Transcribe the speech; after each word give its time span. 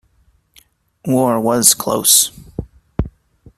War 1.05 1.39
was 1.39 1.75
close. 1.75 2.31